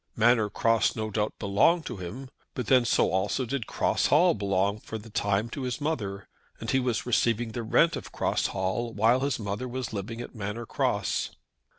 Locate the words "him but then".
1.97-2.85